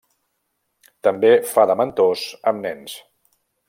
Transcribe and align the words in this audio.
També 1.09 1.31
fa 1.51 1.67
de 1.73 1.77
mentors 1.85 2.27
amb 2.53 2.69
nens. 2.69 3.01